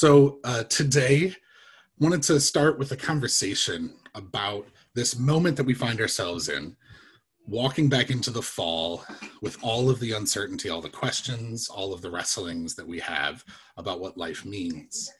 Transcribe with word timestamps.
So 0.00 0.38
uh, 0.44 0.62
today, 0.62 1.36
wanted 1.98 2.22
to 2.22 2.40
start 2.40 2.78
with 2.78 2.90
a 2.92 2.96
conversation 2.96 3.92
about 4.14 4.66
this 4.94 5.18
moment 5.18 5.58
that 5.58 5.66
we 5.66 5.74
find 5.74 6.00
ourselves 6.00 6.48
in, 6.48 6.74
walking 7.46 7.90
back 7.90 8.08
into 8.08 8.30
the 8.30 8.40
fall 8.40 9.04
with 9.42 9.58
all 9.60 9.90
of 9.90 10.00
the 10.00 10.12
uncertainty, 10.12 10.70
all 10.70 10.80
the 10.80 10.88
questions, 10.88 11.68
all 11.68 11.92
of 11.92 12.00
the 12.00 12.10
wrestlings 12.10 12.74
that 12.76 12.88
we 12.88 12.98
have 12.98 13.44
about 13.76 14.00
what 14.00 14.16
life 14.16 14.42
means. 14.46 15.12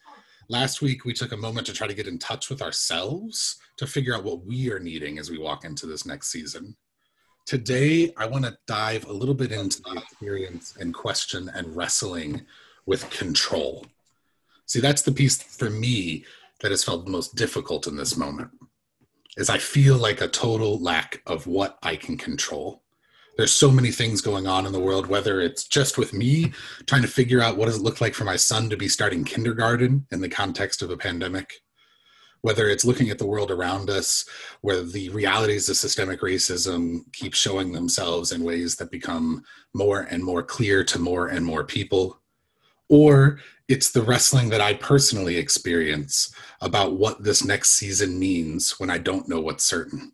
Last 0.48 0.80
week, 0.80 1.04
we 1.04 1.12
took 1.12 1.32
a 1.32 1.36
moment 1.36 1.66
to 1.66 1.74
try 1.74 1.86
to 1.86 1.92
get 1.92 2.08
in 2.08 2.18
touch 2.18 2.48
with 2.48 2.62
ourselves 2.62 3.58
to 3.76 3.86
figure 3.86 4.16
out 4.16 4.24
what 4.24 4.46
we 4.46 4.72
are 4.72 4.80
needing 4.80 5.18
as 5.18 5.30
we 5.30 5.36
walk 5.36 5.66
into 5.66 5.84
this 5.84 6.06
next 6.06 6.28
season. 6.28 6.74
Today, 7.44 8.14
I 8.16 8.24
want 8.24 8.46
to 8.46 8.56
dive 8.66 9.04
a 9.04 9.12
little 9.12 9.34
bit 9.34 9.52
into 9.52 9.82
the 9.82 9.98
experience 9.98 10.74
and 10.80 10.94
question 10.94 11.50
and 11.54 11.76
wrestling 11.76 12.46
with 12.86 13.10
control. 13.10 13.84
See, 14.70 14.78
that's 14.78 15.02
the 15.02 15.10
piece 15.10 15.42
for 15.42 15.68
me 15.68 16.24
that 16.60 16.70
has 16.70 16.84
felt 16.84 17.08
most 17.08 17.34
difficult 17.34 17.88
in 17.88 17.96
this 17.96 18.16
moment 18.16 18.52
is 19.36 19.50
I 19.50 19.58
feel 19.58 19.96
like 19.96 20.20
a 20.20 20.28
total 20.28 20.78
lack 20.80 21.22
of 21.26 21.48
what 21.48 21.76
I 21.82 21.96
can 21.96 22.16
control. 22.16 22.84
There's 23.36 23.50
so 23.50 23.68
many 23.68 23.90
things 23.90 24.20
going 24.20 24.46
on 24.46 24.66
in 24.66 24.72
the 24.72 24.78
world, 24.78 25.08
whether 25.08 25.40
it's 25.40 25.64
just 25.64 25.98
with 25.98 26.12
me 26.12 26.52
trying 26.86 27.02
to 27.02 27.08
figure 27.08 27.40
out 27.40 27.56
what 27.56 27.66
does 27.66 27.78
it 27.78 27.82
look 27.82 28.00
like 28.00 28.14
for 28.14 28.22
my 28.22 28.36
son 28.36 28.70
to 28.70 28.76
be 28.76 28.86
starting 28.86 29.24
kindergarten 29.24 30.06
in 30.12 30.20
the 30.20 30.28
context 30.28 30.82
of 30.82 30.90
a 30.90 30.96
pandemic, 30.96 31.52
whether 32.42 32.68
it's 32.68 32.84
looking 32.84 33.10
at 33.10 33.18
the 33.18 33.26
world 33.26 33.50
around 33.50 33.90
us, 33.90 34.24
where 34.60 34.84
the 34.84 35.08
realities 35.08 35.68
of 35.68 35.78
systemic 35.78 36.20
racism 36.20 37.12
keep 37.12 37.34
showing 37.34 37.72
themselves 37.72 38.30
in 38.30 38.44
ways 38.44 38.76
that 38.76 38.92
become 38.92 39.42
more 39.74 40.02
and 40.02 40.22
more 40.22 40.44
clear 40.44 40.84
to 40.84 41.00
more 41.00 41.26
and 41.26 41.44
more 41.44 41.64
people, 41.64 42.19
or 42.90 43.38
it's 43.68 43.92
the 43.92 44.02
wrestling 44.02 44.50
that 44.50 44.60
I 44.60 44.74
personally 44.74 45.36
experience 45.36 46.34
about 46.60 46.94
what 46.98 47.22
this 47.22 47.44
next 47.44 47.70
season 47.70 48.18
means 48.18 48.78
when 48.80 48.90
I 48.90 48.98
don't 48.98 49.28
know 49.28 49.40
what's 49.40 49.64
certain. 49.64 50.12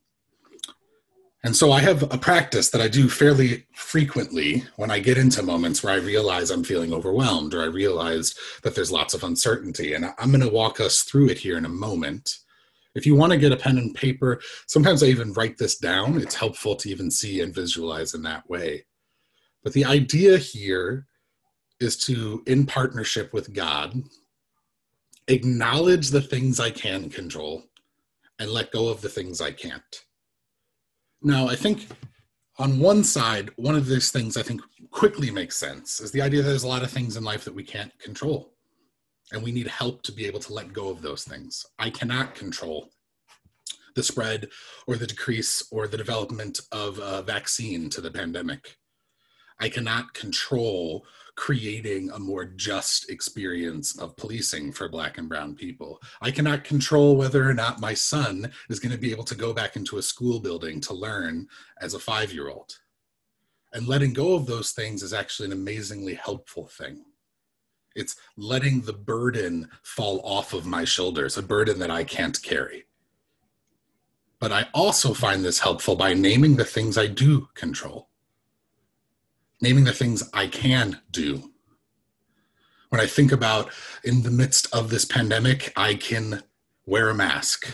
And 1.42 1.56
so 1.56 1.72
I 1.72 1.80
have 1.80 2.02
a 2.12 2.18
practice 2.18 2.70
that 2.70 2.80
I 2.80 2.88
do 2.88 3.08
fairly 3.08 3.66
frequently 3.72 4.64
when 4.76 4.90
I 4.90 4.98
get 4.98 5.16
into 5.16 5.42
moments 5.42 5.82
where 5.82 5.94
I 5.94 5.98
realize 5.98 6.50
I'm 6.50 6.64
feeling 6.64 6.92
overwhelmed 6.92 7.54
or 7.54 7.62
I 7.62 7.66
realize 7.66 8.34
that 8.62 8.74
there's 8.74 8.92
lots 8.92 9.14
of 9.14 9.24
uncertainty. 9.24 9.94
And 9.94 10.06
I'm 10.18 10.30
going 10.30 10.40
to 10.40 10.48
walk 10.48 10.80
us 10.80 11.02
through 11.02 11.30
it 11.30 11.38
here 11.38 11.56
in 11.56 11.64
a 11.64 11.70
moment. 11.70 12.38
If 12.94 13.06
you 13.06 13.14
want 13.14 13.32
to 13.32 13.38
get 13.38 13.52
a 13.52 13.56
pen 13.56 13.78
and 13.78 13.94
paper, 13.94 14.40
sometimes 14.66 15.02
I 15.02 15.06
even 15.06 15.32
write 15.34 15.56
this 15.56 15.78
down. 15.78 16.20
It's 16.20 16.34
helpful 16.34 16.74
to 16.76 16.90
even 16.90 17.10
see 17.10 17.40
and 17.40 17.54
visualize 17.54 18.14
in 18.14 18.22
that 18.22 18.48
way. 18.50 18.84
But 19.62 19.72
the 19.72 19.84
idea 19.84 20.38
here 20.38 21.06
is 21.80 21.96
to, 21.96 22.42
in 22.46 22.66
partnership 22.66 23.32
with 23.32 23.52
God, 23.52 24.02
acknowledge 25.28 26.08
the 26.08 26.20
things 26.20 26.60
I 26.60 26.70
can 26.70 27.10
control 27.10 27.64
and 28.38 28.50
let 28.50 28.72
go 28.72 28.88
of 28.88 29.00
the 29.00 29.08
things 29.08 29.40
I 29.40 29.50
can't. 29.50 30.04
Now, 31.22 31.48
I 31.48 31.56
think 31.56 31.88
on 32.58 32.78
one 32.78 33.04
side, 33.04 33.50
one 33.56 33.74
of 33.74 33.86
these 33.86 34.10
things 34.10 34.36
I 34.36 34.42
think 34.42 34.60
quickly 34.90 35.30
makes 35.30 35.56
sense 35.56 36.00
is 36.00 36.10
the 36.10 36.22
idea 36.22 36.42
that 36.42 36.48
there's 36.48 36.62
a 36.62 36.68
lot 36.68 36.82
of 36.82 36.90
things 36.90 37.16
in 37.16 37.24
life 37.24 37.44
that 37.44 37.54
we 37.54 37.64
can't 37.64 37.96
control. 37.98 38.52
And 39.32 39.42
we 39.42 39.50
need 39.50 39.66
help 39.66 40.02
to 40.02 40.12
be 40.12 40.26
able 40.26 40.40
to 40.40 40.52
let 40.52 40.72
go 40.72 40.88
of 40.88 41.02
those 41.02 41.24
things. 41.24 41.66
I 41.78 41.90
cannot 41.90 42.34
control 42.34 42.90
the 43.96 44.02
spread 44.02 44.48
or 44.86 44.96
the 44.96 45.06
decrease 45.06 45.66
or 45.72 45.88
the 45.88 45.96
development 45.96 46.60
of 46.70 47.00
a 47.00 47.22
vaccine 47.22 47.90
to 47.90 48.00
the 48.00 48.10
pandemic. 48.10 48.76
I 49.58 49.68
cannot 49.68 50.12
control 50.12 51.06
creating 51.34 52.10
a 52.10 52.18
more 52.18 52.44
just 52.44 53.10
experience 53.10 53.98
of 53.98 54.16
policing 54.16 54.72
for 54.72 54.88
black 54.88 55.18
and 55.18 55.28
brown 55.28 55.54
people. 55.54 56.00
I 56.22 56.30
cannot 56.30 56.64
control 56.64 57.16
whether 57.16 57.48
or 57.48 57.54
not 57.54 57.80
my 57.80 57.94
son 57.94 58.50
is 58.70 58.80
going 58.80 58.92
to 58.92 58.98
be 58.98 59.10
able 59.10 59.24
to 59.24 59.34
go 59.34 59.52
back 59.52 59.76
into 59.76 59.98
a 59.98 60.02
school 60.02 60.40
building 60.40 60.80
to 60.82 60.94
learn 60.94 61.46
as 61.80 61.94
a 61.94 61.98
five 61.98 62.32
year 62.32 62.48
old. 62.48 62.78
And 63.72 63.86
letting 63.86 64.14
go 64.14 64.34
of 64.34 64.46
those 64.46 64.72
things 64.72 65.02
is 65.02 65.12
actually 65.12 65.46
an 65.46 65.52
amazingly 65.52 66.14
helpful 66.14 66.66
thing. 66.66 67.04
It's 67.94 68.16
letting 68.36 68.82
the 68.82 68.92
burden 68.92 69.68
fall 69.82 70.20
off 70.24 70.54
of 70.54 70.66
my 70.66 70.84
shoulders, 70.84 71.36
a 71.36 71.42
burden 71.42 71.78
that 71.80 71.90
I 71.90 72.04
can't 72.04 72.40
carry. 72.42 72.84
But 74.38 74.52
I 74.52 74.68
also 74.72 75.14
find 75.14 75.44
this 75.44 75.58
helpful 75.58 75.96
by 75.96 76.14
naming 76.14 76.56
the 76.56 76.64
things 76.64 76.96
I 76.96 77.06
do 77.06 77.48
control 77.54 78.08
naming 79.60 79.84
the 79.84 79.92
things 79.92 80.28
I 80.32 80.46
can 80.46 81.00
do. 81.10 81.50
When 82.90 83.00
I 83.00 83.06
think 83.06 83.32
about 83.32 83.72
in 84.04 84.22
the 84.22 84.30
midst 84.30 84.72
of 84.74 84.90
this 84.90 85.04
pandemic, 85.04 85.72
I 85.76 85.94
can 85.94 86.42
wear 86.86 87.08
a 87.08 87.14
mask, 87.14 87.66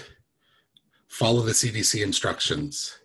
follow 1.06 1.42
the 1.42 1.53
CDC 1.53 2.03
instructions. 2.03 2.98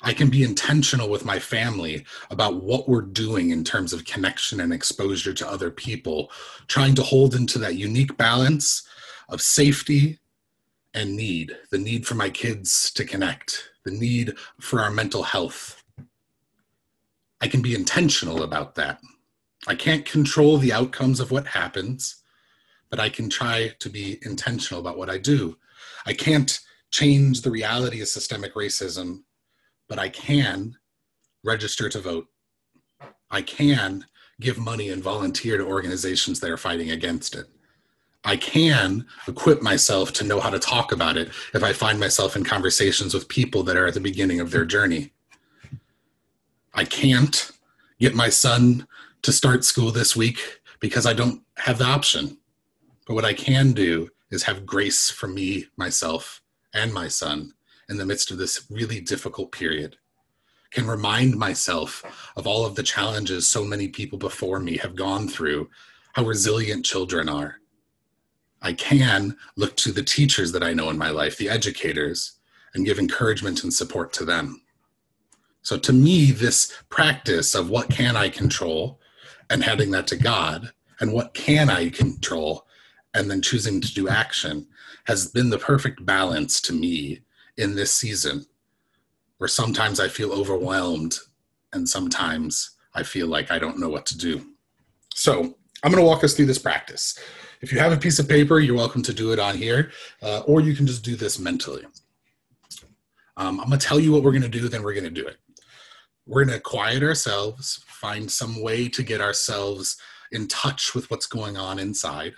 I 0.00 0.12
can 0.12 0.28
be 0.28 0.44
intentional 0.44 1.08
with 1.08 1.24
my 1.24 1.38
family 1.38 2.04
about 2.30 2.62
what 2.62 2.88
we're 2.88 3.00
doing 3.00 3.50
in 3.50 3.64
terms 3.64 3.92
of 3.92 4.04
connection 4.04 4.60
and 4.60 4.72
exposure 4.72 5.32
to 5.32 5.48
other 5.48 5.70
people, 5.70 6.30
trying 6.68 6.94
to 6.96 7.02
hold 7.02 7.34
into 7.34 7.58
that 7.60 7.76
unique 7.76 8.16
balance 8.18 8.86
of 9.30 9.40
safety 9.40 10.18
and 10.92 11.16
need 11.16 11.56
the 11.70 11.78
need 11.78 12.06
for 12.06 12.14
my 12.14 12.28
kids 12.28 12.90
to 12.92 13.04
connect, 13.04 13.70
the 13.84 13.90
need 13.90 14.34
for 14.60 14.80
our 14.80 14.90
mental 14.90 15.22
health, 15.22 15.83
I 17.44 17.46
can 17.46 17.60
be 17.60 17.74
intentional 17.74 18.42
about 18.42 18.74
that. 18.76 19.00
I 19.66 19.74
can't 19.74 20.06
control 20.06 20.56
the 20.56 20.72
outcomes 20.72 21.20
of 21.20 21.30
what 21.30 21.46
happens, 21.46 22.22
but 22.88 22.98
I 22.98 23.10
can 23.10 23.28
try 23.28 23.72
to 23.80 23.90
be 23.90 24.18
intentional 24.22 24.80
about 24.80 24.96
what 24.96 25.10
I 25.10 25.18
do. 25.18 25.58
I 26.06 26.14
can't 26.14 26.58
change 26.90 27.42
the 27.42 27.50
reality 27.50 28.00
of 28.00 28.08
systemic 28.08 28.54
racism, 28.54 29.24
but 29.90 29.98
I 29.98 30.08
can 30.08 30.74
register 31.44 31.90
to 31.90 32.00
vote. 32.00 32.28
I 33.30 33.42
can 33.42 34.06
give 34.40 34.56
money 34.56 34.88
and 34.88 35.02
volunteer 35.02 35.58
to 35.58 35.66
organizations 35.66 36.40
that 36.40 36.50
are 36.50 36.56
fighting 36.56 36.92
against 36.92 37.34
it. 37.34 37.44
I 38.24 38.38
can 38.38 39.04
equip 39.28 39.60
myself 39.60 40.14
to 40.14 40.24
know 40.24 40.40
how 40.40 40.48
to 40.48 40.58
talk 40.58 40.92
about 40.92 41.18
it 41.18 41.28
if 41.52 41.62
I 41.62 41.74
find 41.74 42.00
myself 42.00 42.36
in 42.36 42.44
conversations 42.44 43.12
with 43.12 43.28
people 43.28 43.62
that 43.64 43.76
are 43.76 43.86
at 43.86 43.92
the 43.92 44.00
beginning 44.00 44.40
of 44.40 44.50
their 44.50 44.64
journey. 44.64 45.10
I 46.74 46.84
can't 46.84 47.52
get 48.00 48.14
my 48.14 48.28
son 48.28 48.86
to 49.22 49.32
start 49.32 49.64
school 49.64 49.92
this 49.92 50.16
week 50.16 50.60
because 50.80 51.06
I 51.06 51.12
don't 51.12 51.42
have 51.58 51.78
the 51.78 51.84
option. 51.84 52.38
But 53.06 53.14
what 53.14 53.24
I 53.24 53.32
can 53.32 53.72
do 53.72 54.08
is 54.30 54.42
have 54.42 54.66
grace 54.66 55.10
for 55.10 55.28
me, 55.28 55.66
myself, 55.76 56.42
and 56.74 56.92
my 56.92 57.08
son 57.08 57.52
in 57.88 57.96
the 57.96 58.06
midst 58.06 58.30
of 58.30 58.38
this 58.38 58.66
really 58.70 59.00
difficult 59.00 59.52
period. 59.52 59.96
Can 60.72 60.86
remind 60.86 61.36
myself 61.36 62.32
of 62.36 62.46
all 62.46 62.66
of 62.66 62.74
the 62.74 62.82
challenges 62.82 63.46
so 63.46 63.64
many 63.64 63.88
people 63.88 64.18
before 64.18 64.58
me 64.58 64.76
have 64.78 64.96
gone 64.96 65.28
through, 65.28 65.70
how 66.14 66.24
resilient 66.24 66.84
children 66.84 67.28
are. 67.28 67.60
I 68.60 68.72
can 68.72 69.36
look 69.56 69.76
to 69.76 69.92
the 69.92 70.02
teachers 70.02 70.50
that 70.52 70.64
I 70.64 70.72
know 70.72 70.90
in 70.90 70.98
my 70.98 71.10
life, 71.10 71.36
the 71.36 71.50
educators, 71.50 72.32
and 72.72 72.84
give 72.84 72.98
encouragement 72.98 73.62
and 73.62 73.72
support 73.72 74.12
to 74.14 74.24
them. 74.24 74.62
So 75.64 75.78
to 75.78 75.92
me, 75.94 76.30
this 76.30 76.72
practice 76.90 77.54
of 77.54 77.70
what 77.70 77.88
can 77.88 78.16
I 78.16 78.28
control 78.28 79.00
and 79.48 79.64
handing 79.64 79.90
that 79.92 80.06
to 80.08 80.16
God 80.16 80.70
and 81.00 81.12
what 81.12 81.32
can 81.32 81.70
I 81.70 81.88
control 81.88 82.66
and 83.14 83.30
then 83.30 83.40
choosing 83.40 83.80
to 83.80 83.94
do 83.94 84.08
action 84.08 84.66
has 85.04 85.26
been 85.26 85.48
the 85.48 85.58
perfect 85.58 86.04
balance 86.04 86.60
to 86.62 86.74
me 86.74 87.20
in 87.56 87.74
this 87.74 87.92
season 87.92 88.44
where 89.38 89.48
sometimes 89.48 90.00
I 90.00 90.08
feel 90.08 90.32
overwhelmed 90.32 91.18
and 91.72 91.88
sometimes 91.88 92.76
I 92.94 93.02
feel 93.02 93.26
like 93.26 93.50
I 93.50 93.58
don't 93.58 93.80
know 93.80 93.88
what 93.88 94.04
to 94.06 94.18
do. 94.18 94.44
So 95.14 95.56
I'm 95.82 95.90
going 95.90 96.02
to 96.02 96.06
walk 96.06 96.24
us 96.24 96.34
through 96.34 96.46
this 96.46 96.58
practice. 96.58 97.18
If 97.62 97.72
you 97.72 97.78
have 97.78 97.92
a 97.92 97.96
piece 97.96 98.18
of 98.18 98.28
paper, 98.28 98.60
you're 98.60 98.76
welcome 98.76 99.02
to 99.02 99.14
do 99.14 99.32
it 99.32 99.38
on 99.38 99.56
here, 99.56 99.92
uh, 100.22 100.40
or 100.40 100.60
you 100.60 100.74
can 100.74 100.86
just 100.86 101.04
do 101.04 101.16
this 101.16 101.38
mentally. 101.38 101.84
Um, 103.38 103.60
I'm 103.60 103.68
going 103.68 103.78
to 103.78 103.86
tell 103.86 103.98
you 103.98 104.12
what 104.12 104.22
we're 104.22 104.30
going 104.30 104.42
to 104.42 104.48
do, 104.48 104.68
then 104.68 104.82
we're 104.82 104.92
going 104.92 105.04
to 105.04 105.10
do 105.10 105.26
it 105.26 105.38
we're 106.26 106.44
going 106.44 106.56
to 106.56 106.60
quiet 106.60 107.02
ourselves, 107.02 107.84
find 107.86 108.30
some 108.30 108.62
way 108.62 108.88
to 108.88 109.02
get 109.02 109.20
ourselves 109.20 109.96
in 110.32 110.48
touch 110.48 110.94
with 110.94 111.10
what's 111.10 111.26
going 111.26 111.56
on 111.56 111.78
inside. 111.78 112.32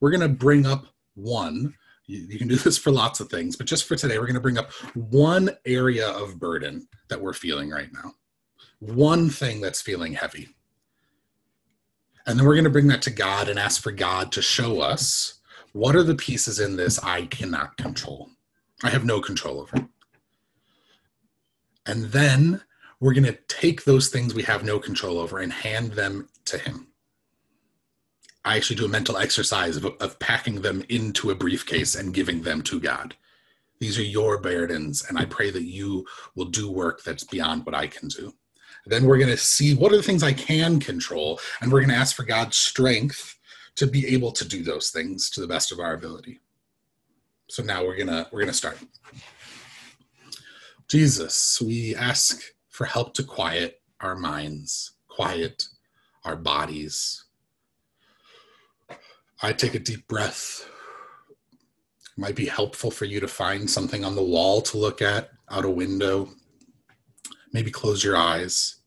We're 0.00 0.10
going 0.10 0.20
to 0.20 0.28
bring 0.28 0.66
up 0.66 0.86
one. 1.14 1.74
You, 2.06 2.26
you, 2.28 2.38
can 2.38 2.48
do 2.48 2.56
this 2.56 2.78
for 2.78 2.90
lots 2.90 3.20
of 3.20 3.28
things, 3.28 3.56
but 3.56 3.66
just 3.66 3.86
for 3.86 3.96
today, 3.96 4.18
we're 4.18 4.26
going 4.26 4.34
to 4.34 4.40
bring 4.40 4.58
up 4.58 4.72
one 4.94 5.50
area 5.64 6.08
of 6.08 6.38
burden 6.38 6.88
that 7.08 7.20
we're 7.20 7.32
feeling 7.32 7.70
right 7.70 7.92
now, 7.92 8.12
one 8.80 9.30
thing 9.30 9.60
that's 9.60 9.80
feeling 9.80 10.14
heavy. 10.14 10.48
And 12.26 12.38
then 12.38 12.46
we're 12.46 12.54
going 12.54 12.64
to 12.64 12.70
bring 12.70 12.88
that 12.88 13.02
to 13.02 13.10
God 13.10 13.48
and 13.48 13.58
ask 13.58 13.82
for 13.82 13.92
God 13.92 14.32
to 14.32 14.42
show 14.42 14.80
us 14.80 15.40
what 15.72 15.94
are 15.94 16.02
the 16.02 16.14
pieces 16.14 16.58
in 16.58 16.76
this 16.76 16.98
I 17.02 17.26
cannot 17.26 17.76
control. 17.76 18.30
I 18.82 18.90
have 18.90 19.04
no 19.04 19.20
control 19.20 19.60
over. 19.60 19.88
And 21.86 22.06
then 22.06 22.62
we're 23.00 23.14
going 23.14 23.24
to 23.24 23.38
take 23.48 23.84
those 23.84 24.08
things 24.08 24.34
we 24.34 24.42
have 24.44 24.64
no 24.64 24.78
control 24.78 25.18
over 25.18 25.38
and 25.38 25.52
hand 25.52 25.92
them 25.92 26.28
to 26.46 26.58
him. 26.58 26.88
I 28.44 28.56
actually 28.56 28.76
do 28.76 28.84
a 28.84 28.88
mental 28.88 29.16
exercise 29.16 29.76
of, 29.76 29.86
of 30.00 30.18
packing 30.18 30.60
them 30.60 30.84
into 30.88 31.30
a 31.30 31.34
briefcase 31.34 31.94
and 31.94 32.14
giving 32.14 32.42
them 32.42 32.62
to 32.62 32.78
God. 32.78 33.14
These 33.80 33.98
are 33.98 34.04
your 34.04 34.38
burdens, 34.38 35.04
and 35.08 35.18
I 35.18 35.24
pray 35.24 35.50
that 35.50 35.64
you 35.64 36.06
will 36.34 36.46
do 36.46 36.70
work 36.70 37.02
that's 37.02 37.24
beyond 37.24 37.66
what 37.66 37.74
I 37.74 37.86
can 37.86 38.08
do. 38.08 38.32
Then 38.86 39.04
we're 39.04 39.18
going 39.18 39.30
to 39.30 39.36
see 39.36 39.74
what 39.74 39.92
are 39.92 39.96
the 39.96 40.02
things 40.02 40.22
I 40.22 40.32
can 40.32 40.78
control, 40.78 41.40
and 41.60 41.72
we're 41.72 41.80
going 41.80 41.90
to 41.90 41.96
ask 41.96 42.14
for 42.14 42.24
God's 42.24 42.56
strength 42.56 43.38
to 43.76 43.86
be 43.86 44.06
able 44.08 44.30
to 44.32 44.46
do 44.46 44.62
those 44.62 44.90
things 44.90 45.30
to 45.30 45.40
the 45.40 45.48
best 45.48 45.72
of 45.72 45.80
our 45.80 45.94
ability. 45.94 46.40
So 47.48 47.62
now 47.62 47.84
we're 47.84 47.96
gonna 47.96 48.26
we're 48.32 48.40
gonna 48.40 48.52
start. 48.52 48.78
Jesus, 50.88 51.60
we 51.60 51.94
ask 51.94 52.42
for 52.74 52.86
help 52.86 53.14
to 53.14 53.22
quiet 53.22 53.80
our 54.00 54.16
minds, 54.16 54.94
quiet 55.06 55.68
our 56.24 56.34
bodies. 56.34 57.22
I 59.40 59.52
take 59.52 59.76
a 59.76 59.78
deep 59.78 60.08
breath. 60.08 60.68
It 61.30 62.20
might 62.20 62.34
be 62.34 62.46
helpful 62.46 62.90
for 62.90 63.04
you 63.04 63.20
to 63.20 63.28
find 63.28 63.70
something 63.70 64.04
on 64.04 64.16
the 64.16 64.24
wall 64.24 64.60
to 64.62 64.76
look 64.76 65.00
at, 65.02 65.30
out 65.52 65.64
a 65.64 65.70
window. 65.70 66.30
Maybe 67.52 67.70
close 67.70 68.02
your 68.02 68.16
eyes. 68.16 68.80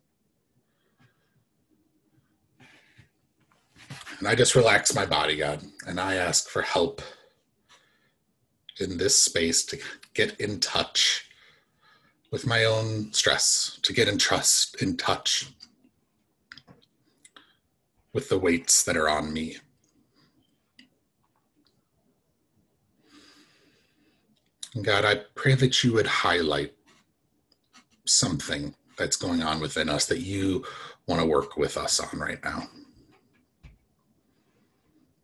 And 4.19 4.27
I 4.27 4.35
just 4.35 4.53
relax 4.53 4.93
my 4.93 5.05
body, 5.05 5.37
God, 5.37 5.61
and 5.87 5.97
I 5.97 6.15
ask 6.15 6.49
for 6.49 6.61
help 6.61 7.01
in 8.81 8.97
this 8.97 9.15
space 9.15 9.63
to 9.67 9.79
get 10.13 10.37
in 10.41 10.59
touch 10.59 11.26
with 12.31 12.45
my 12.45 12.65
own 12.65 13.11
stress, 13.13 13.79
to 13.83 13.93
get 13.93 14.07
in 14.07 14.17
trust, 14.17 14.81
in 14.81 14.97
touch 14.97 15.49
with 18.13 18.29
the 18.29 18.37
weights 18.37 18.83
that 18.83 18.97
are 18.97 19.09
on 19.09 19.31
me. 19.31 19.57
God, 24.81 25.05
I 25.05 25.21
pray 25.35 25.55
that 25.55 25.83
you 25.83 25.93
would 25.93 26.07
highlight 26.07 26.73
something 28.05 28.75
that's 28.97 29.15
going 29.15 29.41
on 29.41 29.59
within 29.59 29.89
us 29.89 30.05
that 30.07 30.19
you 30.19 30.65
want 31.07 31.21
to 31.21 31.27
work 31.27 31.57
with 31.57 31.77
us 31.77 31.99
on 31.99 32.19
right 32.19 32.43
now. 32.43 32.67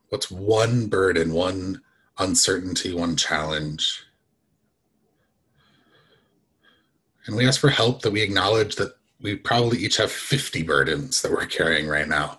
What's 0.09 0.31
one 0.31 0.87
burden, 0.87 1.33
one 1.33 1.81
uncertainty, 2.17 2.93
one 2.93 3.15
challenge. 3.15 4.05
And 7.25 7.35
we 7.35 7.47
ask 7.47 7.59
for 7.59 7.69
help 7.69 8.01
that 8.01 8.11
we 8.11 8.21
acknowledge 8.21 8.75
that 8.75 8.95
we 9.21 9.35
probably 9.35 9.77
each 9.77 9.97
have 9.97 10.11
50 10.11 10.63
burdens 10.63 11.21
that 11.21 11.31
we're 11.31 11.45
carrying 11.45 11.87
right 11.87 12.07
now. 12.07 12.37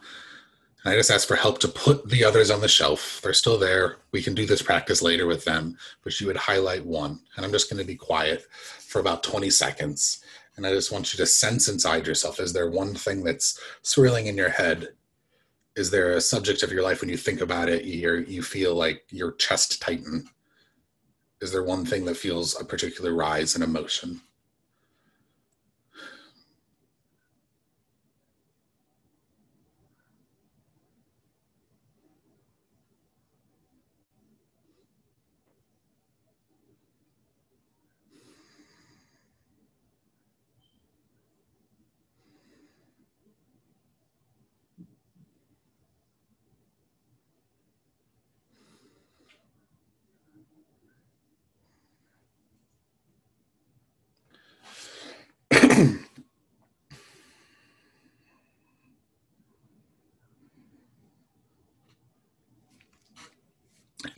And 0.84 0.92
I 0.92 0.96
just 0.96 1.10
ask 1.10 1.26
for 1.26 1.36
help 1.36 1.58
to 1.60 1.68
put 1.68 2.08
the 2.10 2.24
others 2.24 2.50
on 2.50 2.60
the 2.60 2.68
shelf. 2.68 3.20
They're 3.22 3.32
still 3.32 3.58
there. 3.58 3.96
We 4.12 4.22
can 4.22 4.34
do 4.34 4.44
this 4.44 4.60
practice 4.60 5.00
later 5.00 5.26
with 5.26 5.44
them, 5.44 5.78
but 6.02 6.20
you 6.20 6.26
would 6.26 6.36
highlight 6.36 6.84
one. 6.84 7.20
And 7.36 7.44
I'm 7.44 7.52
just 7.52 7.70
going 7.70 7.80
to 7.80 7.86
be 7.86 7.96
quiet 7.96 8.46
for 8.80 9.00
about 9.00 9.22
20 9.22 9.48
seconds. 9.48 10.22
And 10.56 10.66
I 10.66 10.70
just 10.70 10.92
want 10.92 11.12
you 11.12 11.16
to 11.16 11.26
sense 11.26 11.68
inside 11.68 12.06
yourself 12.06 12.38
is 12.38 12.52
there 12.52 12.68
one 12.68 12.94
thing 12.94 13.24
that's 13.24 13.58
swirling 13.82 14.26
in 14.26 14.36
your 14.36 14.50
head 14.50 14.90
is 15.76 15.90
there 15.90 16.12
a 16.12 16.20
subject 16.20 16.62
of 16.62 16.70
your 16.70 16.82
life 16.82 17.00
when 17.00 17.10
you 17.10 17.16
think 17.16 17.40
about 17.40 17.68
it 17.68 17.84
you 17.84 18.24
you 18.28 18.42
feel 18.42 18.74
like 18.74 19.04
your 19.10 19.32
chest 19.32 19.80
tighten 19.82 20.28
is 21.40 21.52
there 21.52 21.64
one 21.64 21.84
thing 21.84 22.04
that 22.04 22.16
feels 22.16 22.60
a 22.60 22.64
particular 22.64 23.12
rise 23.12 23.56
in 23.56 23.62
emotion 23.62 24.20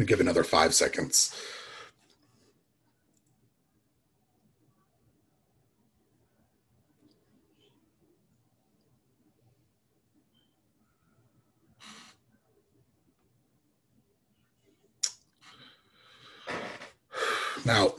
give 0.05 0.21
another 0.21 0.45
five 0.45 0.75
seconds. 0.75 1.35
Now, 17.65 17.95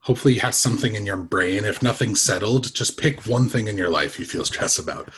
hopefully 0.00 0.34
you 0.34 0.40
have 0.40 0.54
something 0.54 0.94
in 0.94 1.04
your 1.04 1.18
brain. 1.18 1.66
If 1.66 1.82
nothing's 1.82 2.22
settled, 2.22 2.72
just 2.72 2.96
pick 2.96 3.26
one 3.26 3.50
thing 3.50 3.68
in 3.68 3.76
your 3.76 3.90
life 3.90 4.18
you 4.18 4.24
feel 4.24 4.46
stressed 4.46 4.78
about. 4.78 5.10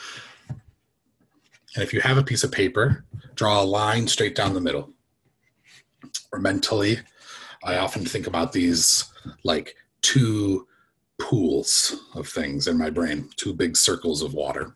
And 0.49 1.83
if 1.83 1.93
you 1.93 2.01
have 2.01 2.17
a 2.17 2.23
piece 2.23 2.43
of 2.43 2.51
paper, 2.51 3.05
draw 3.39 3.61
a 3.61 3.63
line 3.63 4.05
straight 4.05 4.35
down 4.35 4.53
the 4.53 4.59
middle. 4.59 4.91
Or 6.33 6.39
mentally, 6.39 6.99
I 7.63 7.77
often 7.77 8.03
think 8.03 8.27
about 8.27 8.51
these 8.51 9.05
like 9.45 9.77
two 10.01 10.67
pools 11.21 11.95
of 12.15 12.27
things 12.27 12.67
in 12.67 12.77
my 12.77 12.89
brain, 12.89 13.29
two 13.37 13.53
big 13.53 13.77
circles 13.77 14.21
of 14.21 14.33
water. 14.33 14.75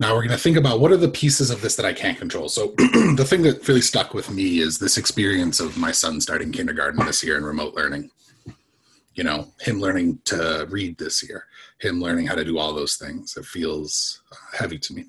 Now 0.00 0.14
we're 0.14 0.22
going 0.22 0.30
to 0.30 0.36
think 0.38 0.56
about 0.56 0.80
what 0.80 0.90
are 0.90 0.96
the 0.96 1.08
pieces 1.08 1.48
of 1.48 1.60
this 1.60 1.76
that 1.76 1.86
I 1.86 1.92
can't 1.92 2.18
control. 2.18 2.48
So 2.48 2.74
the 2.78 3.26
thing 3.26 3.42
that 3.42 3.66
really 3.68 3.80
stuck 3.80 4.14
with 4.14 4.30
me 4.30 4.58
is 4.58 4.80
this 4.80 4.98
experience 4.98 5.60
of 5.60 5.78
my 5.78 5.92
son 5.92 6.20
starting 6.20 6.50
kindergarten 6.50 7.06
this 7.06 7.22
year 7.22 7.38
in 7.38 7.44
remote 7.44 7.74
learning. 7.74 8.10
You 9.14 9.22
know, 9.22 9.46
him 9.60 9.80
learning 9.80 10.18
to 10.24 10.66
read 10.70 10.98
this 10.98 11.28
year, 11.28 11.44
him 11.78 12.00
learning 12.00 12.26
how 12.26 12.34
to 12.34 12.44
do 12.44 12.58
all 12.58 12.74
those 12.74 12.96
things. 12.96 13.36
It 13.36 13.44
feels 13.44 14.22
uh, 14.32 14.56
heavy 14.56 14.78
to 14.78 14.92
me, 14.92 15.06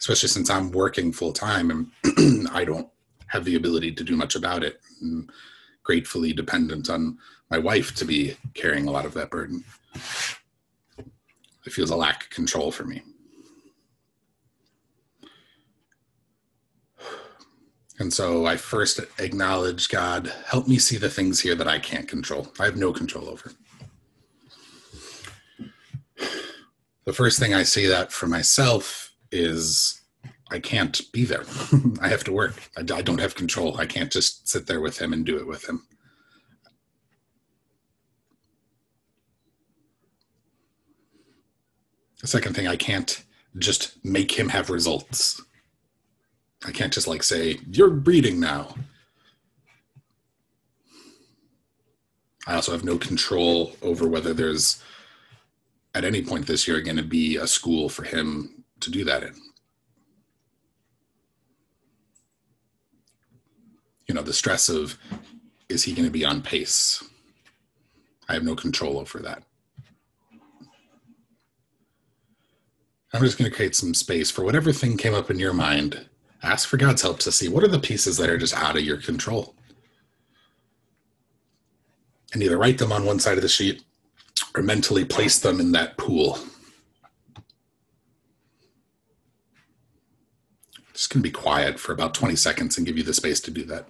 especially 0.00 0.30
since 0.30 0.50
I'm 0.50 0.72
working 0.72 1.12
full 1.12 1.32
time 1.32 1.70
and 1.70 2.48
I 2.52 2.64
don't 2.64 2.88
have 3.26 3.44
the 3.44 3.54
ability 3.54 3.92
to 3.92 4.02
do 4.02 4.16
much 4.16 4.34
about 4.34 4.64
it. 4.64 4.80
I'm 5.00 5.30
gratefully 5.84 6.32
dependent 6.32 6.88
on 6.88 7.18
my 7.50 7.58
wife 7.58 7.94
to 7.96 8.04
be 8.04 8.36
carrying 8.54 8.88
a 8.88 8.90
lot 8.90 9.04
of 9.04 9.14
that 9.14 9.30
burden. 9.30 9.62
It 11.66 11.72
feels 11.72 11.90
a 11.90 11.96
lack 11.96 12.24
of 12.24 12.30
control 12.30 12.72
for 12.72 12.84
me. 12.84 13.02
And 17.98 18.10
so 18.10 18.46
I 18.46 18.56
first 18.56 18.98
acknowledge 19.18 19.90
God, 19.90 20.32
help 20.46 20.66
me 20.66 20.78
see 20.78 20.96
the 20.96 21.10
things 21.10 21.40
here 21.40 21.54
that 21.54 21.68
I 21.68 21.78
can't 21.78 22.08
control. 22.08 22.50
I 22.58 22.64
have 22.64 22.76
no 22.76 22.94
control 22.94 23.28
over. 23.28 23.52
The 27.04 27.12
first 27.12 27.38
thing 27.38 27.52
I 27.52 27.64
see 27.64 27.86
that 27.86 28.10
for 28.10 28.26
myself 28.26 29.09
is 29.32 30.00
I 30.50 30.58
can't 30.58 31.00
be 31.12 31.24
there. 31.24 31.44
I 32.00 32.08
have 32.08 32.24
to 32.24 32.32
work. 32.32 32.54
I, 32.76 32.80
I 32.80 33.02
don't 33.02 33.20
have 33.20 33.34
control. 33.34 33.78
I 33.78 33.86
can't 33.86 34.10
just 34.10 34.48
sit 34.48 34.66
there 34.66 34.80
with 34.80 35.00
him 35.00 35.12
and 35.12 35.24
do 35.24 35.36
it 35.38 35.46
with 35.46 35.68
him. 35.68 35.86
The 42.20 42.26
second 42.26 42.54
thing, 42.54 42.66
I 42.66 42.76
can't 42.76 43.22
just 43.58 44.04
make 44.04 44.38
him 44.38 44.48
have 44.50 44.68
results. 44.70 45.40
I 46.66 46.70
can't 46.70 46.92
just 46.92 47.08
like 47.08 47.22
say, 47.22 47.58
you're 47.70 47.88
reading 47.88 48.38
now. 48.38 48.74
I 52.46 52.54
also 52.54 52.72
have 52.72 52.84
no 52.84 52.98
control 52.98 53.76
over 53.80 54.06
whether 54.06 54.34
there's 54.34 54.82
at 55.94 56.04
any 56.04 56.22
point 56.22 56.46
this 56.46 56.66
year 56.68 56.80
going 56.80 56.96
to 56.96 57.02
be 57.02 57.36
a 57.36 57.46
school 57.46 57.88
for 57.88 58.02
him 58.02 58.59
to 58.80 58.90
do 58.90 59.04
that 59.04 59.22
in. 59.22 59.34
You 64.06 64.14
know, 64.14 64.22
the 64.22 64.32
stress 64.32 64.68
of 64.68 64.98
is 65.68 65.84
he 65.84 65.92
going 65.92 66.06
to 66.06 66.12
be 66.12 66.24
on 66.24 66.42
pace? 66.42 67.04
I 68.28 68.34
have 68.34 68.44
no 68.44 68.56
control 68.56 68.98
over 68.98 69.18
that. 69.20 69.44
I'm 73.12 73.22
just 73.22 73.38
going 73.38 73.50
to 73.50 73.56
create 73.56 73.74
some 73.74 73.94
space 73.94 74.30
for 74.30 74.44
whatever 74.44 74.72
thing 74.72 74.96
came 74.96 75.14
up 75.14 75.30
in 75.30 75.38
your 75.38 75.52
mind 75.52 76.06
ask 76.42 76.68
for 76.68 76.76
God's 76.76 77.02
help 77.02 77.18
to 77.20 77.32
see 77.32 77.48
what 77.48 77.64
are 77.64 77.68
the 77.68 77.78
pieces 77.78 78.16
that 78.16 78.30
are 78.30 78.38
just 78.38 78.56
out 78.56 78.76
of 78.76 78.84
your 78.84 78.96
control. 78.96 79.54
And 82.32 82.42
either 82.42 82.58
write 82.58 82.78
them 82.78 82.92
on 82.92 83.04
one 83.04 83.18
side 83.18 83.36
of 83.36 83.42
the 83.42 83.48
sheet 83.48 83.82
or 84.54 84.62
mentally 84.62 85.04
place 85.04 85.38
them 85.38 85.60
in 85.60 85.72
that 85.72 85.96
pool. 85.96 86.38
Just 91.00 91.10
going 91.10 91.22
to 91.22 91.26
be 91.26 91.32
quiet 91.32 91.80
for 91.80 91.94
about 91.94 92.12
20 92.12 92.36
seconds 92.36 92.76
and 92.76 92.86
give 92.86 92.98
you 92.98 93.02
the 93.02 93.14
space 93.14 93.40
to 93.40 93.50
do 93.50 93.64
that. 93.64 93.88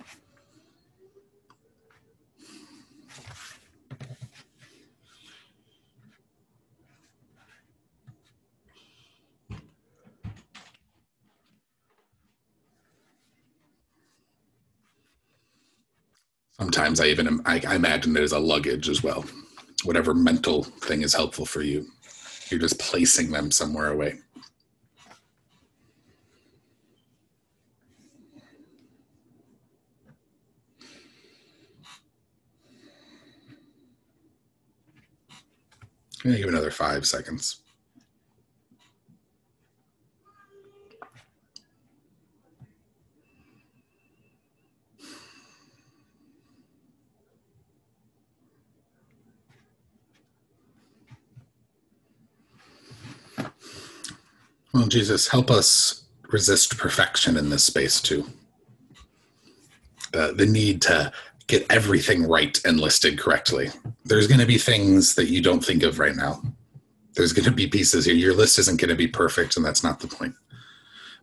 Sometimes 16.61 17.01
I 17.01 17.07
even 17.07 17.41
I, 17.45 17.61
I 17.67 17.75
imagine 17.75 18.13
there's 18.13 18.31
a 18.31 18.39
luggage 18.39 18.89
as 18.89 19.03
well. 19.03 19.25
Whatever 19.83 20.15
mental 20.15 20.63
thing 20.63 21.03
is 21.03 21.13
helpful 21.13 21.45
for 21.45 21.63
you, 21.63 21.89
you're 22.51 22.61
just 22.61 22.79
placing 22.79 23.33
them 23.33 23.51
somewhere 23.51 23.89
away. 23.89 24.21
I'm 36.25 36.31
gonna 36.31 36.39
give 36.39 36.49
another 36.49 36.71
five 36.71 37.07
seconds. 37.07 37.61
Well, 54.75 54.87
Jesus, 54.87 55.29
help 55.29 55.51
us 55.51 56.05
resist 56.29 56.79
perfection 56.79 57.37
in 57.37 57.51
this 57.51 57.65
space 57.65 58.01
too. 58.01 58.27
The, 60.13 60.33
the 60.35 60.47
need 60.47 60.83
to 60.83 61.13
get 61.51 61.67
everything 61.71 62.27
right 62.27 62.61
and 62.65 62.81
listed 62.81 63.19
correctly. 63.19 63.69
There's 64.05 64.27
going 64.27 64.41
to 64.41 64.47
be 64.47 64.59
things 64.59 65.15
that 65.17 65.29
you 65.29 65.43
don't 65.43 65.65
think 65.65 65.83
of 65.83 65.99
right 65.99 66.17
now. 66.17 66.43
There's 67.15 67.33
going 67.33 67.45
to 67.45 67.51
be 67.51 67.67
pieces 67.67 68.05
here. 68.05 68.15
Your 68.15 68.35
list 68.35 68.59
isn't 68.59 68.81
going 68.81 68.89
to 68.89 68.95
be 68.95 69.09
perfect, 69.09 69.57
and 69.57 69.65
that's 69.65 69.83
not 69.83 70.01
the 70.01 70.09
point. 70.09 70.35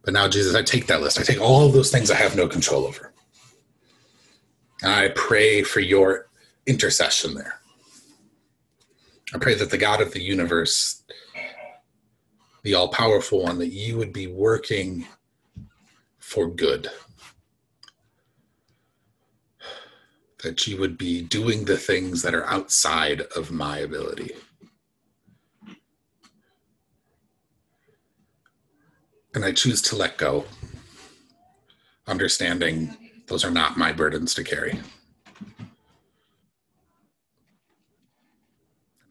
But 0.04 0.14
now, 0.14 0.28
Jesus, 0.28 0.56
I 0.56 0.62
take 0.62 0.88
that 0.88 1.02
list. 1.02 1.20
I 1.20 1.24
take 1.24 1.42
all 1.42 1.66
of 1.66 1.74
those 1.74 1.92
things 1.92 2.12
I 2.12 2.16
have 2.16 2.36
no 2.36 2.48
control 2.48 2.86
over. 2.86 3.14
And 4.84 4.92
I 4.92 5.10
pray 5.10 5.64
for 5.64 5.80
your 5.80 6.28
intercession 6.66 7.34
there. 7.34 7.60
I 9.34 9.40
pray 9.40 9.56
that 9.56 9.72
the 9.72 9.78
God 9.78 10.02
of 10.02 10.14
the 10.14 10.22
universe 10.22 11.04
the 12.68 12.74
all 12.74 12.90
powerful 12.90 13.44
one, 13.44 13.58
that 13.60 13.72
you 13.72 13.98
would 13.98 14.12
be 14.12 14.28
working 14.28 15.08
for 16.20 16.50
good. 16.50 16.90
That 20.48 20.66
you 20.66 20.78
would 20.78 20.98
be 20.98 21.22
doing 21.22 21.66
the 21.66 21.76
things 21.76 22.22
that 22.22 22.34
are 22.34 22.46
outside 22.46 23.20
of 23.36 23.52
my 23.52 23.80
ability. 23.80 24.32
And 29.36 29.44
I 29.44 29.52
choose 29.52 29.82
to 29.82 29.98
let 29.98 30.18
go, 30.18 30.46
understanding 32.08 32.96
those 33.28 33.44
are 33.44 33.52
not 33.52 33.76
my 33.76 33.92
burdens 33.92 34.34
to 34.36 34.44
carry. 34.46 34.80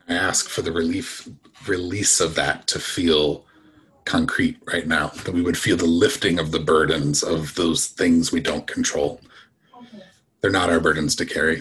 I 0.08 0.14
ask 0.14 0.48
for 0.48 0.62
the 0.62 0.72
relief 0.72 1.28
release 1.66 2.18
of 2.18 2.34
that 2.36 2.66
to 2.68 2.78
feel 2.78 3.44
concrete 4.06 4.56
right 4.72 4.86
now, 4.86 5.08
that 5.08 5.34
we 5.34 5.42
would 5.42 5.58
feel 5.58 5.76
the 5.76 5.84
lifting 5.84 6.38
of 6.38 6.50
the 6.50 6.60
burdens 6.60 7.22
of 7.22 7.56
those 7.56 7.88
things 7.88 8.32
we 8.32 8.40
don't 8.40 8.66
control. 8.66 9.20
They're 10.40 10.50
not 10.50 10.70
our 10.70 10.80
burdens 10.80 11.16
to 11.16 11.26
carry. 11.26 11.60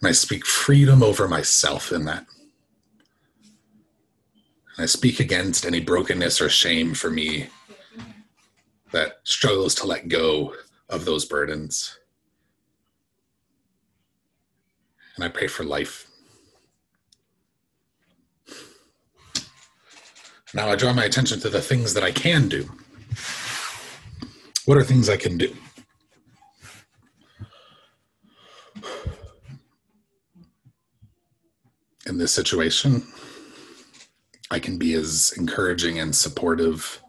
And 0.00 0.08
I 0.08 0.12
speak 0.12 0.46
freedom 0.46 1.02
over 1.02 1.26
myself 1.26 1.90
in 1.92 2.04
that. 2.04 2.26
And 4.76 4.84
I 4.84 4.86
speak 4.86 5.20
against 5.20 5.64
any 5.64 5.80
brokenness 5.80 6.40
or 6.40 6.48
shame 6.48 6.94
for 6.94 7.10
me 7.10 7.48
that 8.92 9.20
struggles 9.24 9.74
to 9.76 9.86
let 9.86 10.08
go 10.08 10.54
of 10.88 11.04
those 11.04 11.24
burdens. 11.24 11.98
And 15.16 15.24
I 15.24 15.28
pray 15.28 15.46
for 15.46 15.64
life 15.64 16.06
Now 20.56 20.70
I 20.70 20.74
draw 20.76 20.94
my 20.94 21.04
attention 21.04 21.38
to 21.40 21.50
the 21.50 21.60
things 21.60 21.92
that 21.92 22.02
I 22.02 22.10
can 22.10 22.48
do. 22.48 22.66
What 24.64 24.78
are 24.78 24.82
things 24.82 25.10
I 25.10 25.18
can 25.18 25.36
do? 25.36 25.54
In 32.16 32.20
this 32.20 32.32
situation, 32.32 33.06
I 34.50 34.58
can 34.58 34.78
be 34.78 34.94
as 34.94 35.34
encouraging 35.36 35.98
and 35.98 36.16
supportive 36.16 37.02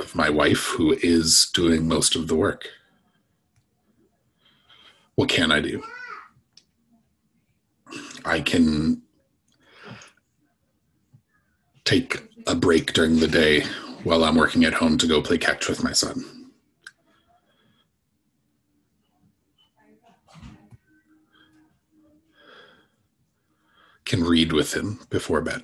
of 0.00 0.14
my 0.14 0.30
wife, 0.30 0.64
who 0.64 0.96
is 1.02 1.50
doing 1.52 1.86
most 1.86 2.16
of 2.16 2.26
the 2.26 2.36
work. 2.36 2.70
What 5.16 5.28
can 5.28 5.52
I 5.52 5.60
do? 5.60 5.82
I 8.24 8.40
can 8.40 9.02
take 11.84 12.22
a 12.46 12.54
break 12.54 12.94
during 12.94 13.20
the 13.20 13.28
day 13.28 13.64
while 14.04 14.24
I'm 14.24 14.36
working 14.36 14.64
at 14.64 14.72
home 14.72 14.96
to 14.96 15.06
go 15.06 15.20
play 15.20 15.36
catch 15.36 15.68
with 15.68 15.84
my 15.84 15.92
son. 15.92 16.43
Can 24.04 24.22
read 24.22 24.52
with 24.52 24.74
him 24.74 25.00
before 25.10 25.40
bed. 25.40 25.62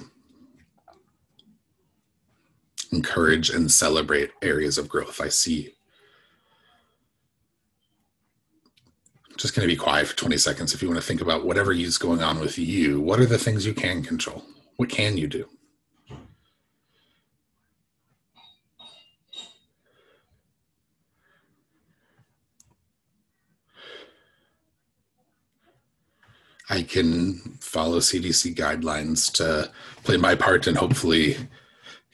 Encourage 2.92 3.50
and 3.50 3.70
celebrate 3.70 4.32
areas 4.42 4.78
of 4.78 4.88
growth 4.88 5.20
I 5.20 5.28
see. 5.28 5.74
just 9.40 9.54
going 9.54 9.66
to 9.66 9.72
be 9.72 9.76
quiet 9.76 10.06
for 10.06 10.16
20 10.16 10.36
seconds 10.36 10.74
if 10.74 10.82
you 10.82 10.88
want 10.88 11.00
to 11.00 11.06
think 11.06 11.22
about 11.22 11.46
whatever 11.46 11.72
is 11.72 11.96
going 11.96 12.22
on 12.22 12.38
with 12.40 12.58
you. 12.58 13.00
What 13.00 13.20
are 13.20 13.26
the 13.26 13.38
things 13.38 13.64
you 13.64 13.72
can 13.72 14.02
control? 14.02 14.44
What 14.76 14.90
can 14.90 15.16
you 15.16 15.26
do? 15.26 15.48
I 26.80 26.82
can 26.82 27.34
follow 27.60 27.98
CDC 27.98 28.54
guidelines 28.54 29.30
to 29.34 29.70
play 30.02 30.16
my 30.16 30.34
part 30.34 30.66
in 30.66 30.76
hopefully 30.76 31.36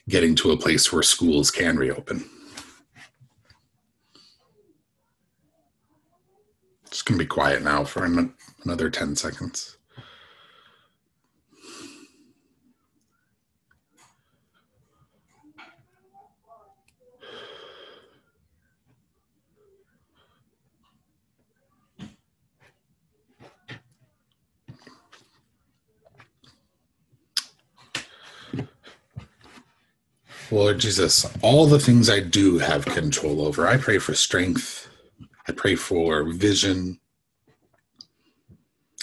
getting 0.09 0.35
to 0.35 0.51
a 0.51 0.57
place 0.57 0.91
where 0.91 1.03
schools 1.03 1.49
can 1.51 1.77
reopen. 1.77 2.29
Just 6.89 7.05
gonna 7.05 7.17
be 7.17 7.25
quiet 7.25 7.63
now 7.63 7.85
for 7.85 8.03
an, 8.03 8.33
another 8.65 8.89
10 8.89 9.15
seconds. 9.15 9.76
Lord 30.57 30.79
Jesus, 30.79 31.27
all 31.43 31.67
the 31.67 31.79
things 31.79 32.09
I 32.09 32.19
do 32.19 32.57
have 32.57 32.83
control 32.83 33.45
over, 33.45 33.67
I 33.67 33.77
pray 33.77 33.99
for 33.99 34.15
strength. 34.15 34.89
I 35.47 35.51
pray 35.51 35.75
for 35.75 36.23
vision. 36.33 36.99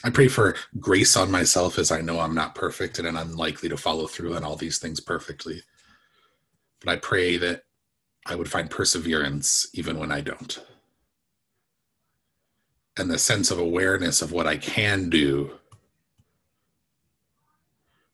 I 0.03 0.11
pray 0.11 0.27
for 0.27 0.57
grace 0.81 1.17
on 1.17 1.31
myself 1.31 1.79
as 1.79 1.93
I 1.93 2.01
know 2.01 2.19
I'm 2.19 2.35
not 2.35 2.57
perfect 2.57 2.99
and 2.99 3.07
unlikely 3.07 3.69
to 3.69 3.77
follow 3.77 4.09
through 4.09 4.35
on 4.35 4.43
all 4.43 4.57
these 4.57 4.79
things 4.79 4.99
perfectly. 4.99 5.63
But 6.81 6.91
I 6.91 6.97
pray 6.97 7.37
that 7.37 7.63
I 8.27 8.35
would 8.35 8.51
find 8.51 8.69
perseverance 8.69 9.69
even 9.75 9.97
when 9.97 10.11
I 10.11 10.23
don't. 10.23 10.61
And 12.97 13.09
the 13.09 13.19
sense 13.19 13.53
of 13.53 13.61
awareness 13.61 14.23
of 14.23 14.33
what 14.33 14.49
I 14.49 14.57
can 14.57 15.09
do 15.09 15.53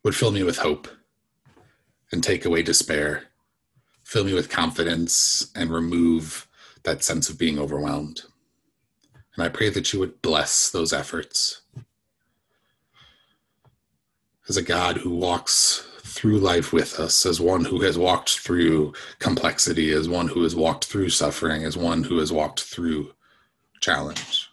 would 0.05 0.15
fill 0.15 0.31
me 0.31 0.43
with 0.43 0.59
hope 0.59 0.89
and 2.13 2.23
take 2.23 2.45
away 2.45 2.63
despair. 2.63 3.30
Fill 4.11 4.25
me 4.25 4.35
with 4.35 4.51
confidence 4.51 5.53
and 5.55 5.71
remove 5.71 6.49
that 6.83 7.05
sense 7.05 7.31
of 7.31 7.39
being 7.39 7.61
overwhelmed. 7.61 8.23
And 9.37 9.45
I 9.45 9.49
pray 9.49 9.69
that 9.71 9.93
you 9.93 10.01
would 10.01 10.21
bless 10.21 10.69
those 10.69 10.93
efforts. 10.93 11.61
As 14.49 14.57
a 14.57 14.63
God 14.63 14.97
who 14.97 15.11
walks 15.11 15.87
through 16.01 16.39
life 16.39 16.73
with 16.73 16.99
us, 16.99 17.25
as 17.25 17.41
one 17.41 17.65
who 17.65 17.83
has 17.83 17.97
walked 17.97 18.41
through 18.41 18.95
complexity, 19.21 19.93
as 19.93 20.09
one 20.09 20.27
who 20.27 20.43
has 20.43 20.57
walked 20.57 20.87
through 20.87 21.11
suffering, 21.11 21.63
as 21.63 21.77
one 21.77 22.03
who 22.03 22.19
has 22.19 22.33
walked 22.33 22.63
through 22.63 23.15
challenge. 23.81 24.51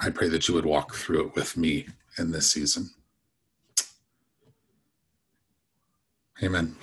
I 0.00 0.10
pray 0.10 0.28
that 0.30 0.48
you 0.48 0.54
would 0.54 0.66
walk 0.66 0.96
through 0.96 1.28
it 1.28 1.36
with 1.36 1.56
me 1.56 1.86
in 2.18 2.32
this 2.32 2.50
season. 2.50 2.90
Amen. 6.42 6.74